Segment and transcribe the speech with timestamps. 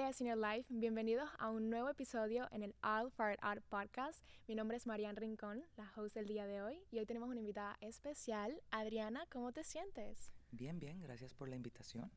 [0.00, 4.24] familia de Senior Life, bienvenidos a un nuevo episodio en el All Fired Art Podcast.
[4.48, 7.40] Mi nombre es Marian Rincón, la host del día de hoy, y hoy tenemos una
[7.40, 8.62] invitada especial.
[8.70, 10.32] Adriana, ¿cómo te sientes?
[10.52, 12.10] Bien, bien, gracias por la invitación.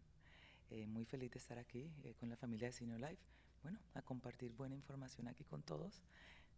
[0.70, 3.22] Eh, muy feliz de estar aquí eh, con la familia de Senior Life.
[3.64, 6.06] Bueno, a compartir buena información aquí con todos.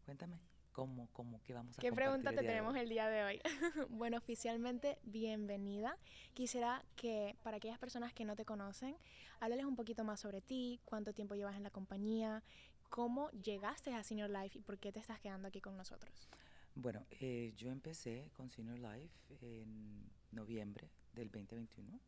[0.05, 0.39] Cuéntame.
[0.75, 3.39] ¿Cómo, cómo, qué vamos a ¿Qué pregunta te tenemos el día de hoy?
[3.91, 5.97] bueno, oficialmente, bienvenida.
[6.33, 8.97] Quisiera que para aquellas personas que no te conocen,
[9.39, 12.43] háblales un poquito más sobre ti, cuánto tiempo llevas en la compañía,
[12.89, 16.27] cómo llegaste a Senior Life y por qué te estás quedando aquí con nosotros.
[16.75, 22.01] Bueno, eh, yo empecé con Senior Life en noviembre del 2021.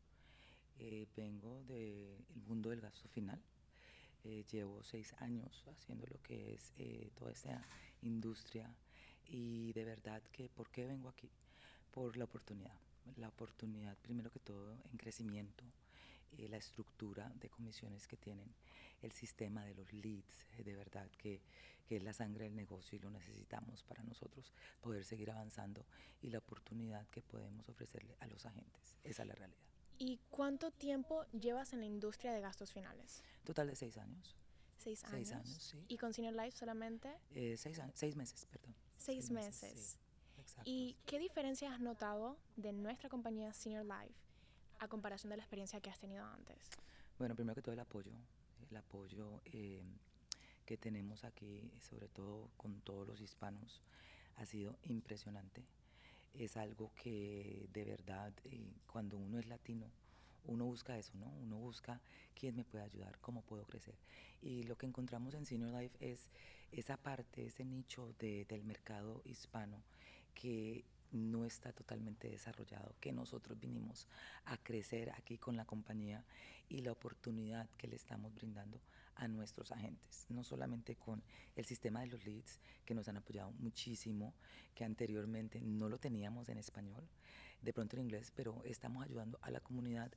[0.79, 3.41] Eh, vengo del mundo del gasto final.
[4.23, 7.65] Eh, llevo seis años haciendo lo que es eh, toda esta
[8.01, 8.73] industria
[9.25, 11.29] y de verdad que ¿por qué vengo aquí?
[11.91, 12.77] Por la oportunidad.
[13.15, 15.63] La oportunidad, primero que todo, en crecimiento,
[16.37, 18.53] eh, la estructura de comisiones que tienen,
[19.01, 21.41] el sistema de los leads, de verdad que,
[21.87, 25.85] que es la sangre del negocio y lo necesitamos para nosotros poder seguir avanzando
[26.21, 28.97] y la oportunidad que podemos ofrecerle a los agentes.
[29.03, 29.66] Esa es la realidad.
[29.99, 33.23] ¿Y cuánto tiempo llevas en la industria de gastos finales?
[33.43, 34.35] Total de seis años.
[34.77, 35.15] Seis años.
[35.15, 35.85] Seis años, sí.
[35.87, 37.09] ¿Y con Senior Life solamente?
[37.31, 38.75] Eh, seis, seis meses, perdón.
[38.97, 39.97] Seis, meses.
[40.65, 44.15] ¿Y qué diferencia has notado de nuestra compañía Senior Life
[44.79, 46.57] a comparación de la experiencia que has tenido antes?
[47.17, 48.11] Bueno, primero que todo el apoyo,
[48.69, 49.83] el apoyo eh,
[50.65, 53.81] que tenemos aquí, sobre todo con todos los hispanos,
[54.35, 55.65] ha sido impresionante
[56.37, 59.87] es algo que de verdad eh, cuando uno es latino,
[60.45, 61.27] uno busca eso, ¿no?
[61.41, 61.99] Uno busca
[62.35, 63.95] quién me puede ayudar, cómo puedo crecer.
[64.41, 66.29] Y lo que encontramos en Senior Life es
[66.71, 69.81] esa parte, ese nicho del mercado hispano
[70.33, 74.07] que no está totalmente desarrollado, que nosotros vinimos
[74.45, 76.23] a crecer aquí con la compañía
[76.69, 78.79] y la oportunidad que le estamos brindando
[79.17, 81.23] a nuestros agentes, no solamente con
[81.55, 84.33] el sistema de los leads que nos han apoyado muchísimo,
[84.73, 87.07] que anteriormente no lo teníamos en español,
[87.61, 90.11] de pronto en inglés, pero estamos ayudando a la comunidad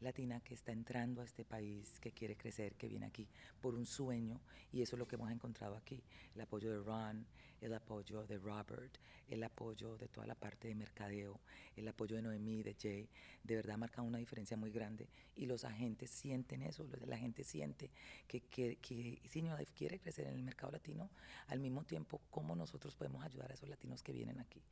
[0.00, 3.28] latina que está entrando a este país, que quiere crecer, que viene aquí
[3.60, 4.40] por un sueño
[4.72, 6.02] y eso es lo que hemos encontrado aquí,
[6.34, 7.26] el apoyo de Ron,
[7.60, 11.40] el apoyo de Robert, el apoyo de toda la parte de mercadeo,
[11.76, 13.08] el apoyo de Noemí, de Jay,
[13.42, 17.90] de verdad marca una diferencia muy grande y los agentes sienten eso, la gente siente
[18.28, 21.08] que, que, que Senior Life quiere crecer en el mercado latino,
[21.48, 24.62] al mismo tiempo cómo nosotros podemos ayudar a esos latinos que vienen aquí.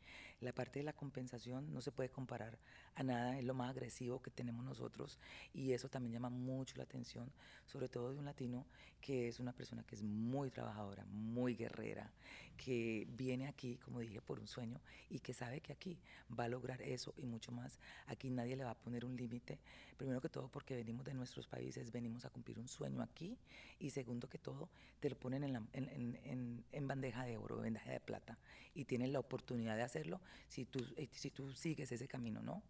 [0.41, 2.59] La parte de la compensación no se puede comparar
[2.95, 5.19] a nada, es lo más agresivo que tenemos nosotros
[5.55, 7.33] y eso también llama mucho la atención,
[7.67, 8.67] sobre todo de un latino
[9.01, 12.13] que es una persona que es muy trabajadora, muy guerrera,
[12.57, 14.81] que viene aquí, como dije, por un sueño
[15.11, 15.99] y que sabe que aquí
[16.39, 17.79] va a lograr eso y mucho más.
[18.07, 19.59] Aquí nadie le va a poner un límite,
[19.97, 23.37] primero que todo porque venimos de nuestros países, venimos a cumplir un sueño aquí
[23.79, 24.69] y segundo que todo,
[25.01, 28.39] te lo ponen en, en, en, bandeja de oro, bandeja de plata
[28.75, 32.63] y tienes la oportunidad de hacerlo si tú, eh, si tú sigues ese camino, ¿no?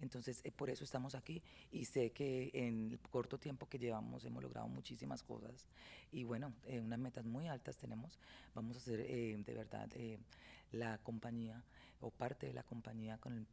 [0.00, 4.24] Entonces, eh, por eso estamos aquí y sé que en el corto tiempo que llevamos
[4.24, 5.66] hemos logrado muchísimas cosas
[6.10, 8.18] y bueno, eh, unas metas muy altas tenemos.
[8.54, 9.88] Vamos a hacer de verdad
[10.72, 11.62] la compañía
[12.00, 13.46] o parte de la compañía con el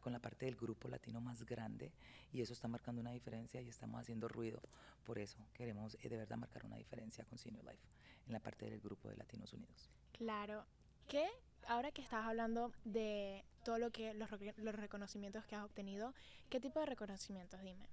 [0.00, 1.92] con la parte del grupo latino más grande
[2.32, 4.60] y eso está marcando una diferencia y estamos haciendo ruido.
[5.04, 7.82] Por eso queremos eh, de verdad marcar una diferencia con Senior Life
[8.26, 9.90] en la parte del grupo de Latinos Unidos.
[10.12, 10.64] Claro.
[11.08, 11.28] ¿Qué,
[11.66, 16.14] ahora que estás hablando de todo lo que los, los reconocimientos que has obtenido,
[16.48, 17.88] qué tipo de reconocimientos, dime?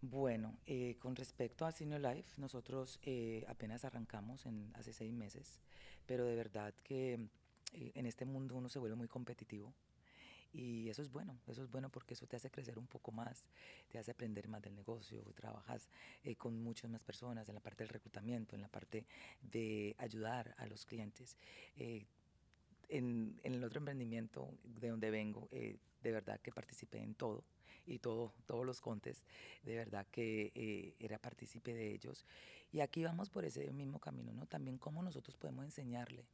[0.00, 5.60] Bueno, eh, con respecto a Senior Life, nosotros eh, apenas arrancamos en, hace seis meses,
[6.06, 7.28] pero de verdad que
[7.72, 9.74] en este mundo uno se vuelve muy competitivo
[10.54, 13.44] y eso es bueno, eso es bueno porque eso te hace crecer un poco más,
[13.88, 15.88] te hace aprender más del negocio, trabajas
[16.22, 19.04] eh, con muchas más personas en la parte del reclutamiento, en la parte
[19.42, 21.36] de ayudar a los clientes.
[22.88, 27.44] Eh, en, el otro emprendimiento de donde vengo, eh, de verdad que participé en todo
[27.86, 29.24] y todo, todos los contes,
[29.62, 32.24] de verdad que eh, era partícipe de ellos.
[32.72, 34.46] Y aquí vamos por ese mismo camino, ¿no?
[34.46, 36.26] También cómo nosotros podemos enseñarle,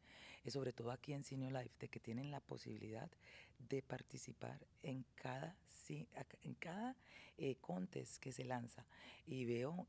[0.44, 3.10] eh, sobre todo aquí en Senior Life, de que tienen la posibilidad
[3.68, 5.56] de participar en cada,
[6.42, 6.96] en cada
[7.36, 8.86] eh, contest que se lanza.
[9.26, 9.86] Y veo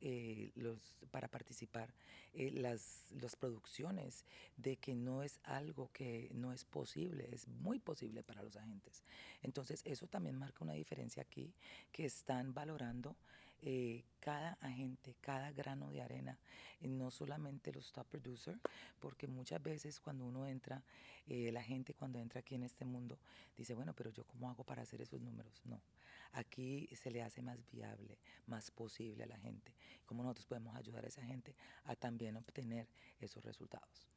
[0.55, 1.93] los, para participar
[2.33, 4.25] las, las producciones
[4.57, 9.03] de que no es algo que no es posible, es muy posible para los agentes.
[9.41, 11.53] Entonces, eso también marca una diferencia aquí
[11.91, 13.15] que están valorando
[13.61, 16.37] eh, cada agente, cada grano de arena,
[16.79, 18.59] y no solamente los top producers,
[18.99, 20.83] porque muchas veces cuando uno entra,
[21.27, 23.19] eh, la gente cuando entra aquí en este mundo
[23.55, 25.61] dice, bueno, pero yo cómo hago para hacer esos números.
[25.65, 25.81] No,
[26.33, 28.17] Aquí se le hace más viable,
[28.47, 29.75] más posible a la gente.
[30.05, 32.87] Cómo nosotros podemos ayudar a esa gente a también obtener
[33.19, 34.07] esos resultados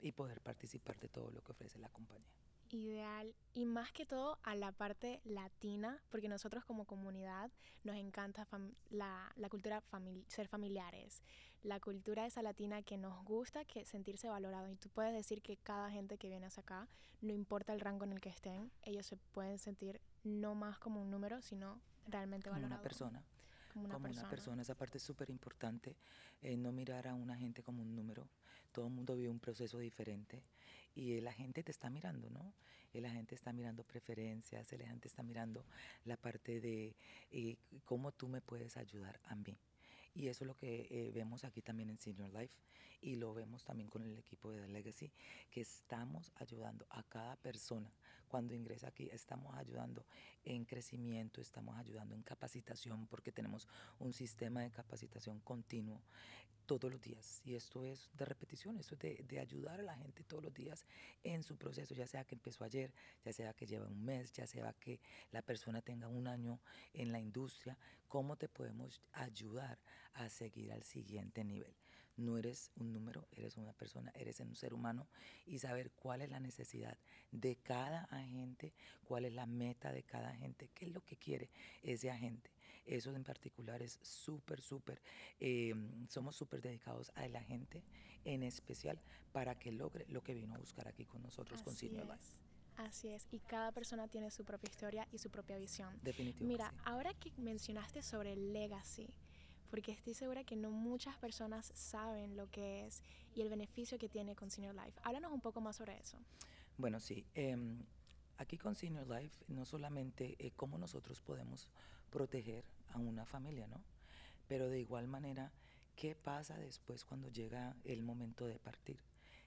[0.00, 2.43] y poder participar de todo lo que ofrece la compañía.
[2.74, 3.32] Ideal.
[3.52, 7.52] Y más que todo a la parte latina, porque nosotros como comunidad
[7.84, 8.48] nos encanta
[8.90, 9.80] la, la, cultura
[10.26, 11.22] ser familiares,
[11.62, 14.68] la cultura esa latina que nos gusta que sentirse valorado.
[14.68, 16.88] Y tú puedes decir que cada gente que viene hacia acá,
[17.20, 21.00] no importa el rango en el que estén, ellos se pueden sentir no más como
[21.00, 22.80] un número, sino realmente como valorado.
[22.80, 23.24] Una persona.
[23.72, 24.62] Como una, persona.
[24.62, 25.96] Esa parte es súper importante,
[26.42, 28.28] eh, no mirar a una gente como un número.
[28.72, 30.42] Todo el mundo vive un proceso diferente
[30.94, 32.52] y la gente te está mirando, ¿no?
[33.00, 35.64] la gente está mirando preferencias, la gente está mirando
[36.04, 36.94] la parte de
[37.30, 39.58] eh, cómo tú me puedes ayudar a mí.
[40.14, 42.54] Y eso es lo que eh, vemos aquí también en Senior Life
[43.00, 45.10] y lo vemos también con el equipo de The Legacy,
[45.50, 47.90] que estamos ayudando a cada persona
[48.34, 50.04] cuando ingresa aquí, estamos ayudando
[50.42, 53.68] en crecimiento, estamos ayudando en capacitación porque tenemos
[54.00, 56.02] un sistema de capacitación continuo
[56.66, 57.40] todos los días.
[57.44, 60.84] Y esto es de repetición, esto es de, ayudar a la gente todos los días
[61.22, 62.92] en su proceso, ya sea que empezó ayer,
[63.24, 64.98] ya sea que lleva un mes, ya sea que
[65.30, 66.58] la persona tenga un año
[66.92, 67.78] en la industria,
[68.08, 69.78] cómo te podemos ayudar
[70.14, 71.83] a seguir al siguiente nivel.
[72.16, 75.08] No eres un número, eres una persona, eres un ser humano
[75.46, 76.96] y saber cuál es la necesidad
[77.30, 78.72] de cada agente,
[79.04, 81.50] cuál es la meta de cada agente, qué es lo que quiere
[81.82, 82.50] ese agente.
[82.86, 85.00] Eso en particular es súper, súper,
[85.40, 87.82] em, somos súper dedicados a la gente
[88.24, 89.00] en especial
[89.32, 92.36] para que logre lo que vino a buscar aquí con nosotros, con Senior Life.
[92.76, 95.96] Así es, y cada persona tiene su propia historia y su propia visión.
[96.02, 96.44] Definitivamente.
[96.44, 99.08] Mira, ahora que mencionaste sobre el legacy,
[99.74, 103.02] porque estoy segura que no muchas personas saben lo que es
[103.34, 105.00] y el beneficio que tiene con Senior Life.
[105.02, 106.16] Háblanos un poco más sobre eso.
[106.78, 107.26] Bueno, sí.
[107.34, 107.82] Em,
[108.38, 111.68] aquí con Senior Life no solamente eh, cómo nosotros podemos
[112.08, 113.82] proteger a una familia, ¿no?
[114.46, 115.50] Pero de igual manera,
[115.96, 119.00] ¿qué pasa después cuando llega el momento de partir?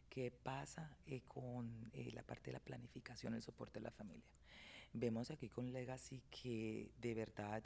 [0.09, 4.27] ¿Qué pasa eh, con eh, la parte de la planificación, el soporte de la familia?
[4.91, 7.63] Vemos aquí con Legacy que de verdad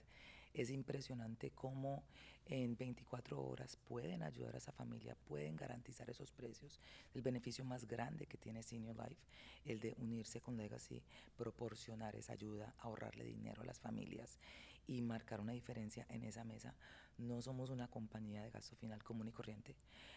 [0.53, 2.03] es impresionante cómo
[2.45, 6.79] en 24 horas pueden ayudar a esa familia, pueden garantizar esos precios.
[7.13, 9.21] El beneficio más grande que tiene Senior Life,
[9.65, 11.01] el de unirse con Legacy,
[11.37, 14.37] proporcionar esa ayuda, ahorrarle dinero a las familias
[14.87, 16.75] y marcar una diferencia en esa mesa.
[17.17, 19.75] No somos una compañía de gasto final común y corriente,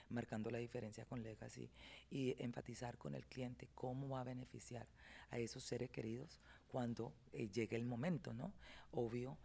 [0.08, 1.68] marcando la diferencia con Legacy
[2.10, 4.86] y enfatizar con el cliente cómo va a beneficiar
[5.30, 8.52] a esos seres queridos cuando eh, llegue el momento, ¿no?
[8.92, 9.36] Obvio,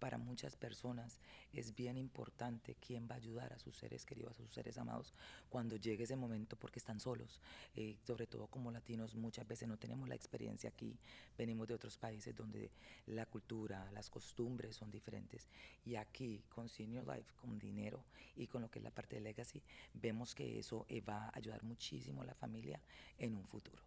[0.00, 1.20] para muchas personas
[1.52, 5.14] es bien importante quién va a ayudar a sus seres queridos, a sus seres amados,
[5.48, 7.40] cuando llegue ese momento porque están solos.
[7.76, 10.98] Eh, sobre todo como latinos muchas veces no tenemos la experiencia aquí,
[11.38, 12.70] venimos de otros países donde
[13.06, 15.48] la cultura, las costumbres son diferentes.
[15.84, 18.04] Y aquí con Senior Life, con dinero
[18.36, 19.62] y con lo que es la parte de legacy,
[19.94, 22.80] vemos que eso eh, va a ayudar muchísimo a la familia
[23.18, 23.82] en un futuro.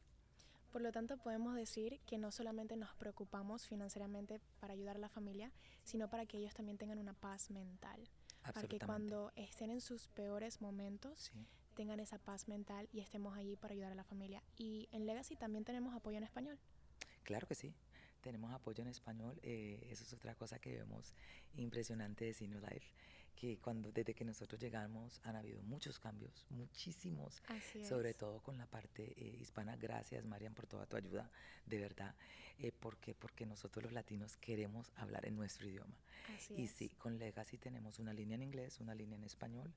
[0.73, 5.07] Por lo tanto, podemos decir que no solamente nos preocupamos financieramente para ayudar a la
[5.07, 5.51] familia,
[5.83, 8.09] sino para que ellos también tengan una paz mental.
[8.41, 11.31] Para que cuando estén en sus peores momentos,
[11.75, 14.41] tengan esa paz mental y estemos allí para ayudar a la familia.
[14.57, 16.57] Y en Legacy también tenemos apoyo en español.
[17.21, 17.75] Claro que sí,
[18.21, 19.39] tenemos apoyo en español.
[19.43, 21.13] Eh, eso es otra cosa que vemos
[21.53, 22.95] impresionante de Senior Life
[23.35, 27.41] que cuando desde que nosotros llegamos han habido muchos cambios, muchísimos,
[27.87, 29.75] sobre todo con la parte eh, hispana.
[29.75, 31.29] Gracias, Marian, por toda tu ayuda,
[31.65, 32.15] de verdad,
[32.59, 35.95] eh, porque porque nosotros los latinos queremos hablar en nuestro idioma.
[36.55, 39.73] y sí, con Legacy tenemos una línea en inglés, una línea en español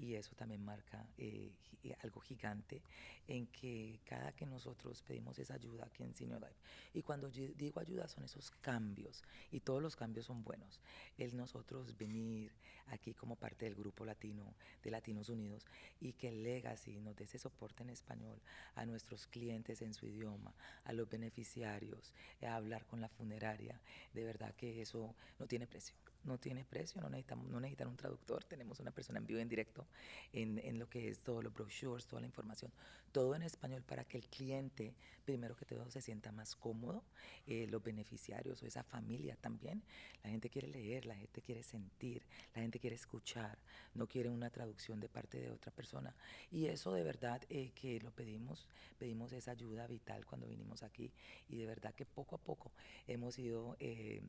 [0.00, 1.52] y eso también marca eh,
[1.82, 2.82] eh, algo gigante
[3.28, 6.56] en que cada que nosotros pedimos esa ayuda aquí en Senior Life,
[6.94, 10.80] y cuando digo ayuda son esos cambios, y todos los cambios son buenos,
[11.18, 12.50] el nosotros venir
[12.86, 15.66] aquí como parte del grupo latino de Latinos Unidos
[16.00, 18.40] y que Legacy nos dé ese soporte en español
[18.74, 20.54] a nuestros clientes en su idioma,
[20.84, 23.80] a los beneficiarios, a hablar con la funeraria,
[24.12, 27.96] de verdad que eso no tiene precio no tiene precio, no necesitamos, no necesitan un
[27.96, 29.86] traductor, tenemos una persona en vivo en directo
[30.32, 32.70] en, lo que es todos los brochures, toda la información,
[33.12, 37.02] todo en español para que el cliente, primero que todo, se sienta más cómodo,
[37.46, 39.82] eh, los beneficiarios o esa familia también.
[40.22, 42.22] La gente quiere leer, la gente quiere sentir,
[42.54, 43.58] la gente quiere escuchar,
[43.94, 46.14] no quiere una traducción de parte de otra persona.
[46.50, 51.10] Y eso de verdad eh, que lo pedimos, pedimos esa ayuda vital cuando vinimos aquí
[51.48, 52.70] y de verdad que poco a poco
[53.06, 53.76] hemos ido...
[53.80, 54.22] Eh,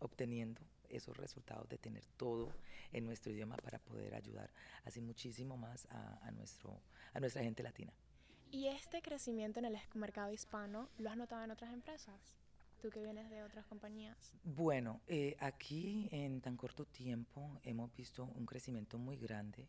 [0.00, 0.60] obteniendo
[0.90, 2.52] esos resultados de tener todo
[2.92, 4.50] en nuestro idioma para poder ayudar
[4.84, 6.80] así muchísimo más a, nuestro,
[7.12, 7.92] a nuestra gente latina.
[8.50, 12.34] ¿Y este crecimiento en el mercado hispano lo has notado en otras empresas?
[12.84, 14.14] tú que vienes de otras compañías?
[14.42, 19.66] Bueno, eh, aquí en tan corto tiempo hemos visto un crecimiento muy grande.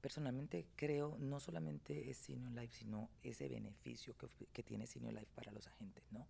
[0.00, 5.32] Personalmente creo no solamente es Senior Life, sino ese beneficio que, que tiene Senior Life
[5.34, 6.26] para los agentes, ¿no?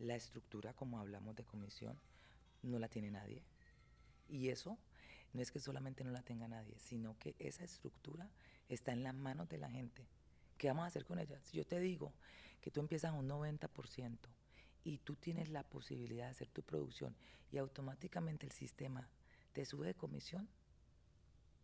[0.00, 1.98] La estructura, como hablamos de comisión,
[2.62, 3.42] no la tiene nadie.
[4.28, 4.78] Y eso
[5.32, 8.30] no es que solamente no la tenga nadie, sino que esa estructura
[8.68, 10.06] está en las manos de la gente.
[10.58, 11.40] ¿Qué vamos a hacer con ella?
[11.42, 12.12] Si yo te digo
[12.60, 14.18] que tú empiezas a un 90%
[14.84, 17.16] y tú tienes la posibilidad de hacer tu producción
[17.50, 19.08] y automáticamente el sistema
[19.52, 20.48] te sube de comisión,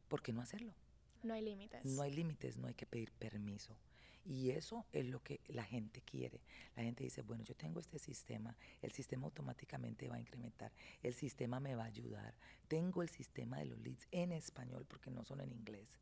[0.09, 0.75] ¿por qué no hacerlo?
[1.23, 1.85] No hay límites.
[1.85, 3.77] No hay límites, no hay que pedir permiso.
[4.25, 6.41] Y eso es lo que la gente quiere.
[6.77, 10.73] La gente dice, bueno, yo tengo este sistema, el sistema automáticamente va a incrementar,
[11.03, 12.35] el sistema me va a ayudar,
[12.69, 15.99] tengo el sistema de los leads en español porque no son en inglés.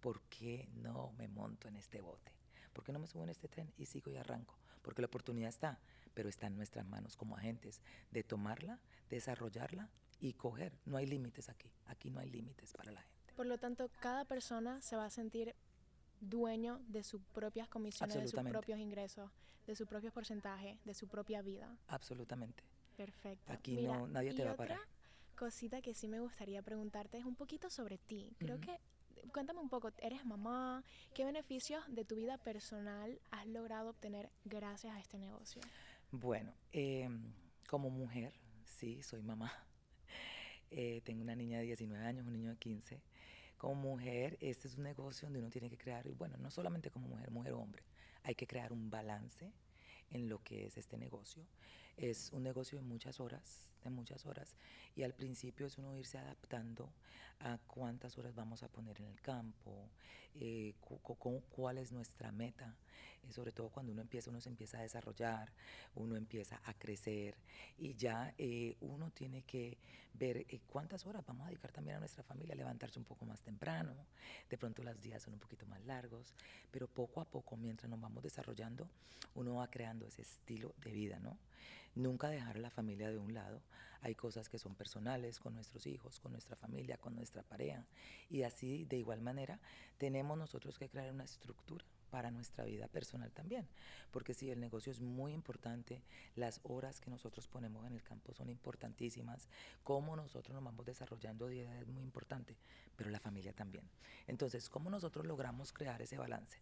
[0.00, 2.32] ¿Por qué no me monto en este bote?
[2.72, 4.58] ¿Por qué no me subo en este tren y sigo y arranco?
[4.82, 5.78] Porque la oportunidad está,
[6.14, 10.72] pero está en nuestras manos como agentes de tomarla, desarrollarla y coger.
[10.84, 11.70] No hay límites aquí.
[11.86, 13.32] Aquí no hay límites para la gente.
[13.36, 15.54] Por lo tanto, cada persona se va a sentir
[16.22, 19.30] dueño de sus propias comisiones, de sus propios ingresos,
[19.66, 21.76] de su propio porcentaje, de su propia vida.
[21.88, 22.62] Absolutamente.
[22.96, 23.52] Perfecto.
[23.52, 24.80] Aquí no, nadie te va a parar.
[25.36, 28.32] Cosita que sí me gustaría preguntarte es un poquito sobre ti.
[28.38, 28.78] Creo que
[29.32, 30.84] cuéntame un poco, ¿eres mamá?
[31.14, 35.60] ¿Qué beneficios de tu vida personal has logrado obtener gracias a este negocio?
[36.10, 37.32] Bueno, em,
[37.68, 39.52] como mujer, sí, soy mamá.
[40.74, 43.02] Eh, tengo una niña de 19 años, un niño de 15
[43.62, 47.06] como mujer, este es un negocio donde uno tiene que crear, bueno, no solamente como
[47.06, 47.84] mujer, mujer o hombre,
[48.24, 49.52] hay que crear un balance
[50.10, 51.46] en lo que es este negocio.
[51.96, 54.54] Es un negocio de muchas horas, de muchas horas,
[54.96, 56.92] y al principio es uno irse adaptando
[57.40, 59.88] a cuántas horas vamos a poner en el campo,
[60.34, 60.74] eh,
[61.50, 62.76] cuál es nuestra meta,
[63.22, 65.52] eh, sobre todo cuando uno empieza, uno se empieza a desarrollar,
[65.94, 67.36] uno empieza a crecer.
[67.78, 69.78] Y ya eh, uno tiene que
[70.14, 73.40] ver eh, cuántas horas vamos a dedicar también a nuestra familia, levantarse un poco más
[73.40, 73.94] temprano,
[74.48, 76.34] de pronto los días son un poquito más largos,
[76.70, 78.88] pero poco a poco mientras nos vamos desarrollando,
[79.34, 81.38] uno va creando ese estilo de vida, ¿no?
[81.94, 83.62] Nunca dejar a la familia de un lado.
[84.00, 87.84] Hay cosas que son personales con nuestros hijos, con nuestra familia, con nuestra pareja.
[88.30, 89.60] Y así, de igual manera,
[89.98, 93.66] tenemos nosotros que crear una estructura para nuestra vida personal también.
[94.10, 96.02] Porque si el negocio es muy importante,
[96.36, 99.48] las horas que nosotros ponemos en el campo son importantísimas,
[99.82, 102.54] cómo nosotros nos vamos desarrollando día es muy importante,
[102.96, 103.88] pero la familia también.
[104.26, 106.58] Entonces, ¿cómo nosotros logramos crear ese balance?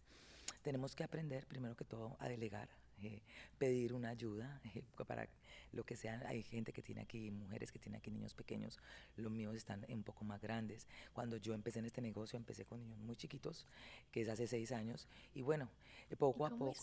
[0.63, 2.69] Tenemos que aprender, primero que todo, a delegar,
[3.03, 3.21] eh,
[3.57, 5.27] pedir una ayuda eh, para
[5.71, 6.21] lo que sea.
[6.27, 8.79] Hay gente que tiene aquí, mujeres que tienen aquí niños pequeños,
[9.15, 10.87] los míos están un poco más grandes.
[11.13, 13.65] Cuando yo empecé en este negocio, empecé con niños muy chiquitos,
[14.11, 15.69] que es hace seis años, y bueno,
[16.17, 16.73] poco a poco,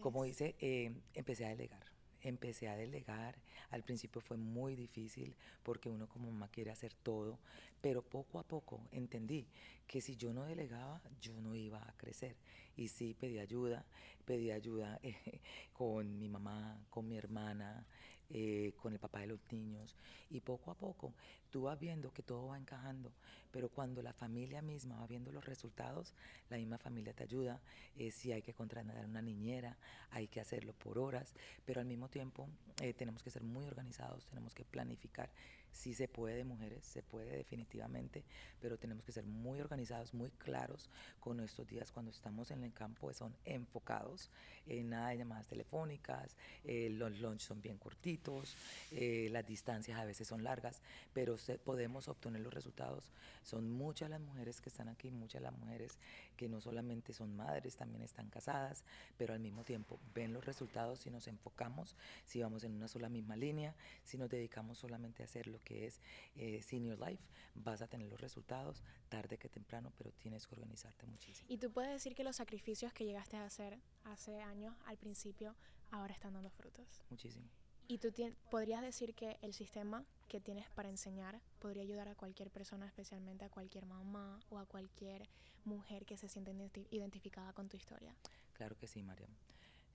[0.00, 3.36] como dice, eh, empecé a delegar empecé a delegar.
[3.70, 7.38] Al principio fue muy difícil porque uno como mamá quiere hacer todo,
[7.80, 9.46] pero poco a poco entendí
[9.86, 12.36] que si yo no delegaba, yo no iba a crecer.
[12.76, 13.84] Y sí pedí ayuda,
[14.24, 15.00] pedí ayuda
[15.72, 17.86] con mi mamá, con mi hermana,
[18.30, 19.96] eh, con el papá de los niños.
[20.30, 21.14] Y poco a poco
[21.52, 23.12] tú vas viendo que todo va encajando,
[23.52, 26.14] pero cuando la familia misma va viendo los resultados,
[26.48, 27.60] la misma familia te ayuda.
[27.96, 29.76] Eh, si hay que contratar una niñera,
[30.10, 32.48] hay que hacerlo por horas, pero al mismo tiempo
[32.80, 35.30] eh, tenemos que ser muy organizados, tenemos que planificar.
[35.70, 38.24] Si se puede, mujeres, se puede definitivamente,
[38.60, 42.74] pero tenemos que ser muy organizados, muy claros con nuestros días cuando estamos en el
[42.74, 44.30] campo, son enfocados,
[44.66, 48.54] en nada de llamadas telefónicas, eh, los lunch son bien cortitos,
[48.90, 50.82] las distancias a veces son largas,
[51.14, 53.10] pero podemos obtener los resultados.
[53.42, 55.98] Son muchas las mujeres que están aquí, muchas las mujeres
[56.36, 58.84] que no solamente son madres, también están casadas,
[59.16, 63.08] pero al mismo tiempo ven los resultados si nos enfocamos, si vamos en una sola
[63.08, 66.00] misma línea, si nos dedicamos solamente a hacer lo que es
[66.36, 67.22] eh, Senior Life,
[67.54, 71.46] vas a tener los resultados tarde que temprano, pero tienes que organizarte muchísimo.
[71.50, 75.54] Y tú puedes decir que los sacrificios que llegaste a hacer hace años al principio
[75.90, 77.02] ahora están dando frutos.
[77.10, 77.46] Muchísimo.
[77.88, 78.10] ¿Y tú
[78.50, 83.44] podrías decir que el sistema que tienes para enseñar podría ayudar a cualquier persona, especialmente
[83.44, 85.28] a cualquier mamá o a cualquier
[85.66, 86.54] mujer que se siente
[86.90, 88.16] identificada con tu historia?
[88.54, 89.28] Claro que sí, María.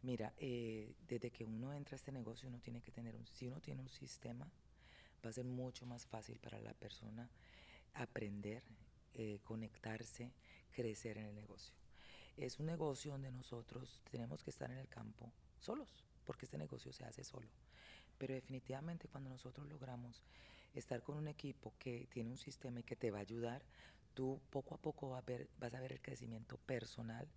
[0.04, 3.48] Mira, eh, desde que uno entra a este negocio, uno tiene que tener un, si
[3.48, 4.46] uno tiene un sistema,
[5.26, 7.28] va a ser mucho más fácil para la persona
[7.96, 8.62] aprender,
[9.16, 10.32] eh, conectarse,
[10.72, 11.74] crecer en el negocio.
[12.38, 16.94] Es un negocio donde nosotros tenemos que estar en el campo solos, porque este negocio
[16.94, 17.50] se hace solo.
[18.18, 20.24] Pero definitivamente cuando nosotros logramos
[20.74, 23.62] estar con un equipo que tiene un sistema y que te va a ayudar,
[24.14, 25.24] tú poco a poco vas
[25.74, 27.28] a ver, el crecimiento personal,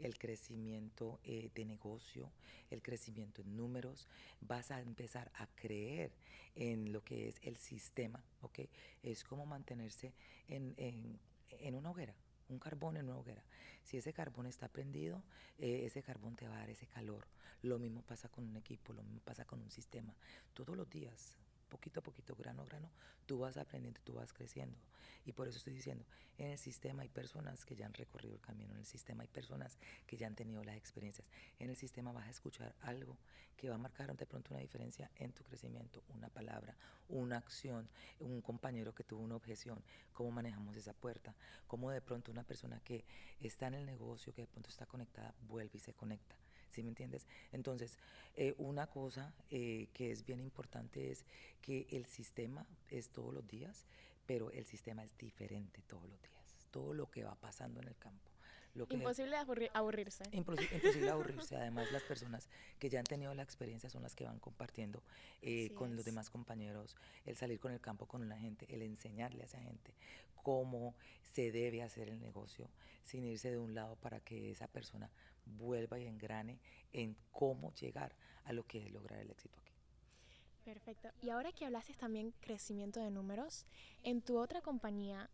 [0.00, 2.32] el crecimiento eh, de negocio,
[2.70, 4.08] el crecimiento en números,
[4.40, 6.10] vas a empezar a creer
[6.56, 8.60] en lo que es el sistema, ¿ok?
[9.04, 10.12] Es como mantenerse
[10.48, 12.14] en, en, en una hoguera,
[12.48, 13.42] un carbón en una hoguera.
[13.82, 15.22] Si ese carbón está prendido,
[15.58, 17.26] eh, ese carbón te va a dar ese calor.
[17.62, 20.14] Lo mismo pasa con un equipo, lo mismo pasa con un sistema.
[20.52, 21.36] Todos los días,
[21.74, 22.88] poquito a poquito, grano a grano,
[23.26, 24.78] tú vas aprendiendo, tú vas creciendo.
[25.26, 26.04] Y por eso estoy diciendo,
[26.38, 29.28] en el sistema hay personas que ya han recorrido el camino, en el sistema hay
[29.28, 29.76] personas
[30.06, 31.26] que ya han tenido las experiencias.
[31.58, 33.18] En el sistema vas a escuchar algo
[33.56, 36.76] que va a marcar de pronto una diferencia en tu crecimiento, una palabra,
[37.08, 37.88] una acción,
[38.20, 41.34] un compañero que tuvo una objeción, cómo manejamos esa puerta,
[41.66, 43.04] cómo de pronto una persona que
[43.40, 46.36] está en el negocio, que de pronto está conectada, vuelve y se conecta.
[46.74, 47.26] ¿Sí me entiendes?
[47.52, 47.98] Entonces,
[48.36, 51.24] eh, una cosa eh, que es bien importante es
[51.62, 53.86] que el sistema es todos los días,
[54.26, 57.96] pero el sistema es diferente todos los días, todo lo que va pasando en el
[57.96, 58.30] campo.
[58.74, 60.24] Lo que imposible aburrirse.
[60.32, 61.54] Imposible, aburrirse.
[61.54, 62.48] Además, las personas
[62.80, 65.00] que ya han tenido la experiencia son las que van compartiendo
[65.42, 69.42] eh, con los demás compañeros, el salir con el campo con la gente, el enseñarle
[69.42, 69.94] a esa gente
[70.42, 72.68] cómo se debe hacer el negocio,
[73.04, 75.08] sin irse de un lado para que esa persona
[75.46, 76.60] vuelva y engrane
[76.92, 79.72] en cómo llegar a lo que es lograr el éxito aquí.
[80.64, 81.10] Perfecto.
[81.20, 83.66] Y ahora que hablaste también crecimiento de números,
[84.02, 85.28] en tu otra compañía,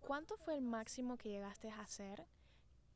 [0.00, 2.26] ¿cuánto fue el máximo que llegaste a hacer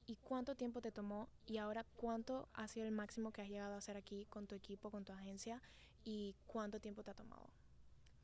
[0.07, 3.75] y cuánto tiempo te tomó y ahora cuánto ha sido el máximo que has llegado
[3.75, 5.61] a hacer aquí con tu equipo, con tu agencia
[6.05, 7.49] y cuánto tiempo te ha tomado?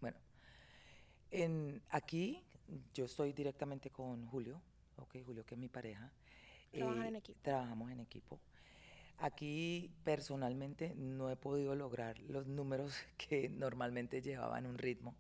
[0.00, 0.18] Bueno,
[1.30, 2.44] en, aquí
[2.94, 4.60] yo estoy directamente con Julio,
[4.96, 6.12] ok, Julio que es mi pareja.
[6.72, 7.40] ¿Trabajan en eh, equipo?
[7.42, 8.38] Trabajamos en equipo.
[9.18, 15.14] Aquí personalmente no he podido lograr los números que normalmente llevaban un ritmo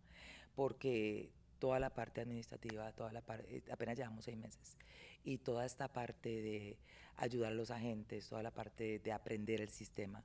[0.54, 4.76] porque toda la parte administrativa, toda la parte, eh, apenas llevamos seis meses,
[5.24, 6.78] y toda esta parte de
[7.16, 10.24] ayudar a los agentes, toda la parte de aprender el sistema,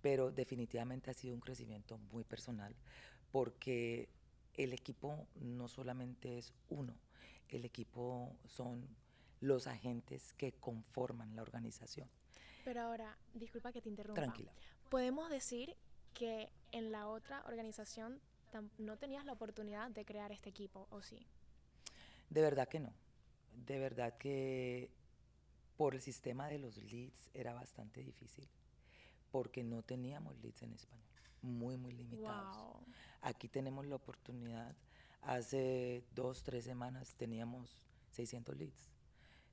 [0.00, 2.74] pero definitivamente ha sido un crecimiento muy personal
[3.32, 4.08] porque
[4.54, 6.94] el equipo no solamente es uno,
[7.48, 8.86] el equipo son
[9.40, 12.08] los agentes que conforman la organización.
[12.64, 14.20] Pero ahora, disculpa que te interrumpa.
[14.20, 14.52] Tranquila.
[14.88, 15.76] Podemos decir
[16.14, 18.20] que en la otra organización
[18.78, 21.26] no tenías la oportunidad de crear este equipo, ¿o sí?
[22.30, 22.92] De verdad que no.
[23.52, 24.90] De verdad que
[25.76, 28.48] por el sistema de los leads era bastante difícil,
[29.30, 31.06] porque no teníamos leads en español,
[31.42, 32.82] muy, muy limitados.
[33.20, 34.74] Aquí tenemos la oportunidad,
[35.22, 38.90] hace dos, tres semanas teníamos 600 leads.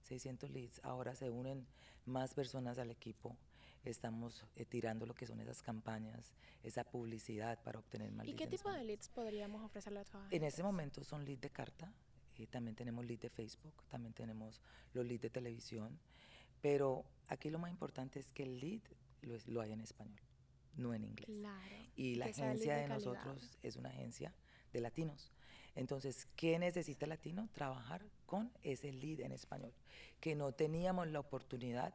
[0.06, 0.80] 600 leads.
[0.84, 1.68] Ahora se unen
[2.06, 3.36] más personas al equipo.
[3.84, 8.48] Estamos eh, tirando lo que son esas campañas, esa publicidad para obtener más ¿Y qué
[8.48, 11.94] tipo de leads podríamos ofrecerle a En este momento son leads de carta,
[12.38, 14.60] eh, también tenemos leads de Facebook, también tenemos
[14.94, 16.00] los leads de televisión,
[16.62, 18.82] pero aquí lo más importante es que el lead
[19.22, 20.20] lo, lo hay en español,
[20.78, 21.30] no en inglés.
[21.30, 24.34] Claro, y la agencia de nosotros es una agencia
[24.74, 25.32] de latinos.
[25.76, 27.50] Entonces, ¿qué necesita el latino?
[27.54, 29.74] Trabajar con ese lead en español,
[30.20, 31.94] que no teníamos la oportunidad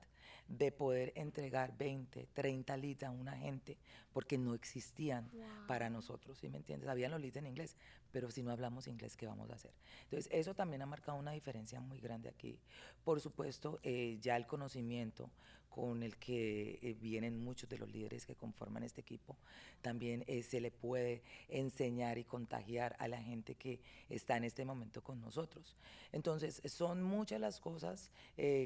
[0.48, 3.76] de poder entregar 20, 30 leads a una gente
[4.12, 5.30] porque no existían
[5.66, 6.88] para nosotros, ¿sí me entiendes?
[6.88, 7.76] Habían los leads en inglés,
[8.12, 9.72] pero si no hablamos inglés, ¿qué vamos a hacer?
[10.04, 12.58] Entonces, eso también ha marcado una diferencia muy grande aquí.
[13.04, 15.30] Por supuesto, eh, ya el conocimiento
[15.68, 19.36] con el que eh, vienen muchos de los líderes que conforman este equipo,
[19.82, 24.64] también eh, se le puede enseñar y contagiar a la gente que está en este
[24.64, 25.76] momento con nosotros.
[26.10, 28.10] Entonces, son muchas las cosas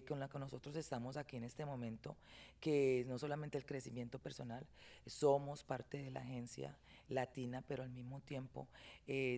[0.09, 2.17] con las que nosotros estamos aquí en este momento,
[2.61, 4.67] que no solamente el crecimiento personal,
[5.07, 6.79] somos parte de la agencia
[7.11, 8.67] latina, pero al mismo tiempo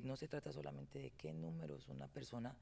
[0.05, 2.55] no se trata solamente de qué números una persona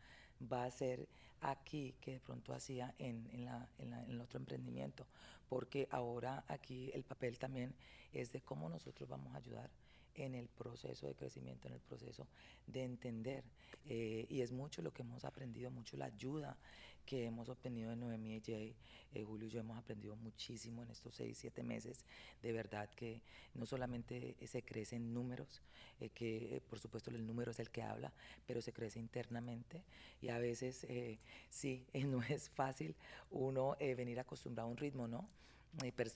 [0.51, 1.07] va a ser
[1.41, 5.07] aquí que de pronto hacía en, en, la, en, el otro emprendimiento,
[5.49, 7.75] porque ahora aquí el papel también
[8.13, 9.71] es de cómo nosotros vamos a ayudar
[10.15, 12.27] en el proceso de crecimiento, en el proceso
[12.67, 13.45] de entender.
[13.87, 16.57] Eh, y es mucho lo que hemos aprendido, mucho la ayuda
[17.05, 18.75] que hemos obtenido de Noemí y Jay.
[19.15, 22.05] Eh, Julio y yo hemos aprendido muchísimo en estos seis, siete meses.
[22.43, 23.21] De verdad que
[23.55, 25.63] no solamente se crece en números,
[26.01, 28.13] eh, que por supuesto el número es el que habla,
[28.47, 29.83] pero se crece internamente.
[30.21, 30.87] Y a veces
[31.49, 32.95] sí, no es fácil
[33.31, 35.29] uno venir acostumbrado a un ritmo, ¿no?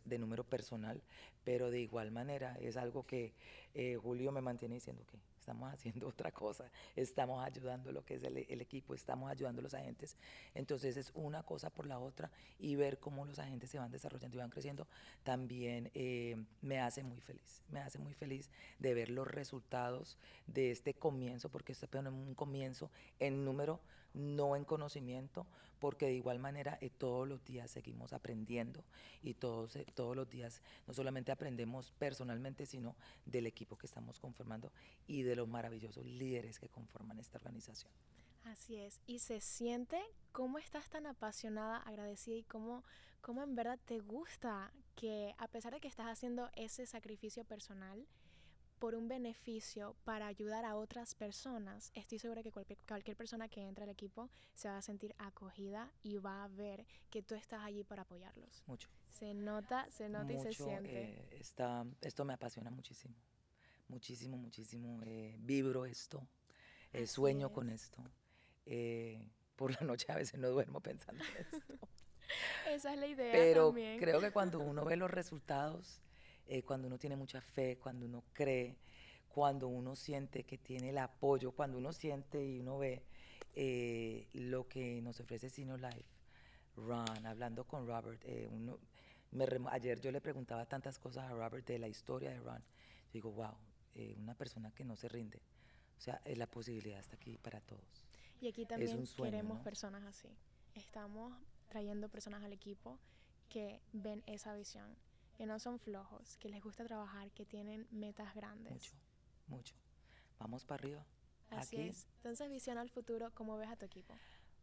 [0.05, 1.03] de número personal,
[1.42, 3.33] pero de igual manera es algo que
[4.01, 8.61] Julio me mantiene diciendo que estamos haciendo otra cosa, estamos ayudando lo que es el,
[8.61, 10.16] equipo, estamos ayudando a los agentes.
[10.54, 14.37] Entonces es una cosa por la otra y ver cómo los agentes se van desarrollando
[14.37, 14.87] y van creciendo
[15.22, 17.62] también eh, me hace muy feliz.
[17.70, 22.34] Me hace muy feliz de ver los resultados de este comienzo, porque este es un
[22.34, 23.80] comienzo en número,
[24.18, 25.46] no en conocimiento,
[25.78, 28.85] porque de igual manera eh, todos los días seguimos aprendiendo
[29.22, 34.18] y todos, eh, todos los días no solamente aprendemos personalmente, sino del equipo que estamos
[34.18, 34.72] conformando
[35.07, 37.92] y de los maravillosos líderes que conforman esta organización.
[38.44, 40.00] Así es, y se siente
[40.33, 42.83] cómo estás tan apasionada, agradecida y cómo,
[43.20, 48.07] cómo en verdad te gusta que a pesar de que estás haciendo ese sacrificio personal,
[48.78, 53.66] por un beneficio para ayudar a otras personas, estoy segura que cualquier, cualquier, persona que
[53.66, 57.62] entre al equipo se va a sentir acogida y va a ver que tú estás
[57.62, 58.62] allí para apoyarlos.
[58.66, 58.88] Mucho.
[59.08, 61.02] Se nota, se nota y se siente.
[61.02, 63.14] Eh, está, esto me apasiona muchísimo,
[63.88, 65.00] muchísimo, muchísimo.
[65.04, 66.26] Eh, vibro esto,
[66.92, 68.02] eh, sueño con esto.
[69.56, 71.74] Por la noche a veces no duermo pensando en esto.
[72.68, 73.32] Esa es la idea.
[73.32, 76.00] Pero creo que cuando uno ve los resultados
[76.48, 78.78] eh, cuando uno tiene mucha fe, cuando uno cree,
[79.28, 83.02] cuando uno siente que tiene el apoyo, cuando uno siente y uno ve
[83.54, 86.08] eh, lo que nos ofrece Sino Life,
[86.74, 88.78] Ron, hablando con Robert, eh, uno,
[89.70, 92.64] ayer yo le preguntaba tantas cosas a Robert de la historia de Ron,
[93.12, 93.54] digo, wow,
[94.16, 95.42] una persona que no se rinde,
[95.98, 98.06] o sea, la posibilidad está aquí para todos.
[98.40, 100.28] Y aquí también queremos personas así.
[100.74, 101.34] Estamos
[101.66, 102.98] trayendo personas al equipo
[103.48, 104.96] que ven esa visión
[105.38, 108.72] que no son flojos, que les gusta trabajar, que tienen metas grandes.
[108.72, 108.96] Mucho,
[109.46, 109.74] mucho.
[110.40, 111.07] Vamos para arriba.
[111.51, 112.09] Así es.
[112.16, 114.16] Entonces, visión al futuro, ¿cómo ves a tu equipo?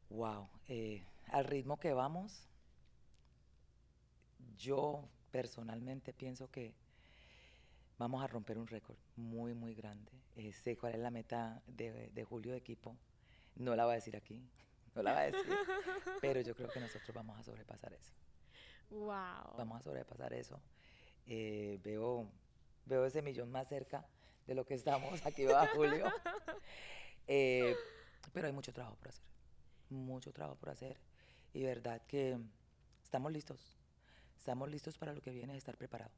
[0.09, 2.49] Wow, eh, al ritmo que vamos,
[4.57, 6.75] yo personalmente pienso que
[7.97, 10.11] vamos a romper un récord muy, muy grande.
[10.35, 12.97] Eh, sé cuál es la meta de, de Julio de equipo.
[13.55, 14.45] No la voy a decir aquí,
[14.93, 15.39] no la voy a decir,
[16.21, 18.13] pero yo creo que nosotros vamos a sobrepasar eso.
[18.89, 19.57] Wow.
[19.57, 20.59] Vamos a sobrepasar eso.
[21.25, 22.29] Eh, veo,
[22.85, 24.05] veo ese millón más cerca
[24.45, 26.05] de lo que estamos aquí va Julio.
[27.27, 27.75] Eh,
[28.33, 29.23] pero hay mucho trabajo por hacer.
[29.89, 30.99] Mucho trabajo por hacer.
[31.53, 32.37] Y verdad que
[33.03, 33.79] estamos listos.
[34.37, 36.13] Estamos listos para lo que viene, estar preparados.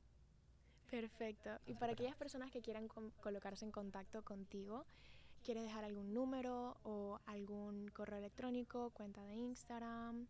[0.89, 1.49] Perfecto.
[1.65, 2.89] y para aquellas personas que quieran
[3.21, 4.85] colocarse en contacto contigo,
[5.43, 10.27] ¿quieres dejar algún número o algún correo electrónico, cuenta de Instagram?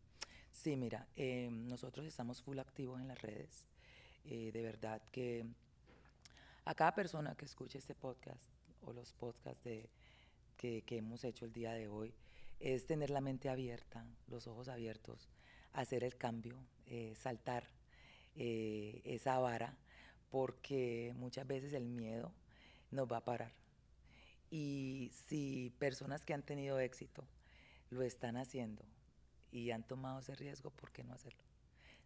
[0.58, 3.67] Sí, mira, em, nosotros estamos full activos en las redes.
[4.26, 5.46] Eh, de verdad que
[6.65, 8.50] a cada persona que escuche este podcast
[8.82, 9.88] o los podcasts de,
[10.58, 12.12] que, hemos hecho el día de hoy,
[12.60, 15.30] es tener la mente abierta, los ojos abiertos,
[15.74, 17.67] hacer el cambio, eh, saltar
[18.36, 19.78] eh, esa vara,
[20.32, 22.32] porque muchas veces el miedo
[22.89, 23.54] nos va a parar.
[24.50, 27.24] Y si personas que han tenido éxito
[27.91, 28.84] lo están haciendo
[29.51, 31.43] y han tomado ese riesgo, ¿por qué no hacerlo?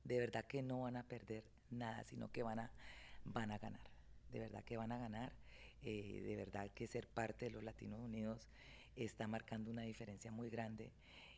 [0.03, 2.71] De verdad que no van a perder nada, sino que van a,
[3.23, 3.89] van a ganar.
[4.31, 5.33] De verdad que van a ganar.
[5.83, 8.47] Eh, de verdad que ser parte de los Latinos Unidos
[8.95, 10.91] está marcando una diferencia muy grande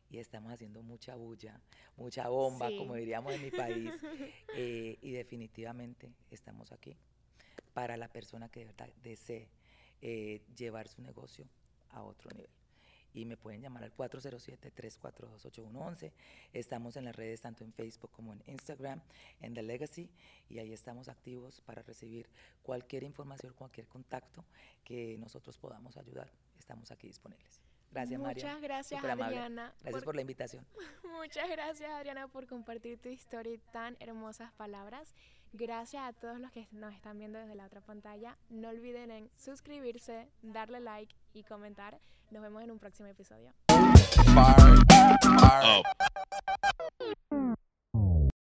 [0.10, 1.62] y estamos haciendo mucha bulla,
[1.96, 3.94] mucha bomba, como diríamos en mi país.
[4.56, 6.96] Eh, y definitivamente estamos aquí
[7.74, 9.50] para la persona que de verdad desee
[10.00, 11.48] eh, llevar su negocio
[11.90, 12.63] a otro nivel
[13.14, 16.12] y me pueden llamar al 407-342-8111.
[16.52, 19.04] Estamos en las redes tanto en Facebook como en Instagram,
[19.42, 20.10] en The Legacy,
[20.50, 22.28] y ahí estamos activos para recibir
[22.62, 24.44] cualquier información, cualquier contacto
[24.84, 26.30] que nosotros podamos ayudar.
[26.58, 27.62] Estamos aquí disponibles.
[27.92, 28.44] Gracias, María.
[28.44, 29.74] Muchas gracias, Adriana.
[29.82, 30.66] Gracias por, la invitación.
[31.04, 35.14] Muchas gracias, Adriana, por compartir tu historia y tan hermosas palabras.
[35.56, 38.36] Gracias a todos los que nos están viendo desde la otra pantalla.
[38.50, 42.00] No olviden en suscribirse, darle like y comentar.
[42.32, 43.54] Nos vemos en un próximo episodio.